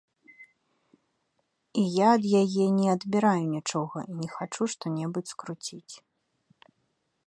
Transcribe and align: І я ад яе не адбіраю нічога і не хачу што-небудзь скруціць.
І 1.81 1.83
я 1.97 2.07
ад 2.17 2.23
яе 2.41 2.65
не 2.79 2.87
адбіраю 2.95 3.45
нічога 3.55 3.97
і 4.11 4.19
не 4.23 4.29
хачу 4.39 4.63
што-небудзь 4.77 5.31
скруціць. 5.37 5.95